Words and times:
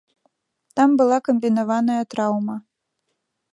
Там 0.79 0.89
была 1.01 1.17
камбінаваная 1.29 2.03
траўма. 2.13 2.55